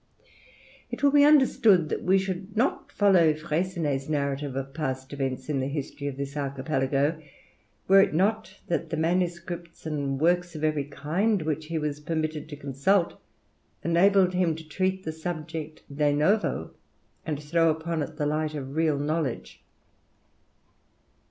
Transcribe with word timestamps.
It 0.89 1.03
will 1.03 1.11
be 1.11 1.23
understood 1.23 1.89
that 1.89 2.01
we 2.01 2.17
should 2.17 2.57
not 2.57 2.91
follow 2.91 3.35
Freycinet's 3.35 4.09
narrative 4.09 4.55
of 4.55 4.73
past 4.73 5.13
events 5.13 5.47
in 5.47 5.59
the 5.59 5.67
history 5.67 6.07
of 6.07 6.17
this 6.17 6.35
archipelago, 6.35 7.21
were 7.87 8.01
it 8.01 8.11
not 8.11 8.55
that 8.65 8.89
the 8.89 8.97
manuscripts 8.97 9.85
and 9.85 10.19
works 10.19 10.55
of 10.55 10.63
every 10.63 10.85
kind 10.85 11.43
which 11.43 11.67
he 11.67 11.77
was 11.77 11.99
permitted 11.99 12.49
to 12.49 12.55
consult 12.55 13.21
enabled 13.83 14.33
him 14.33 14.55
to 14.55 14.67
treat 14.67 15.03
the 15.03 15.11
subject 15.11 15.83
de 15.95 16.11
novo, 16.11 16.71
and 17.23 17.39
throw 17.43 17.69
upon 17.69 18.01
it 18.01 18.17
the 18.17 18.25
light 18.25 18.55
of 18.55 18.75
real 18.75 18.97
knowledge. 18.97 19.61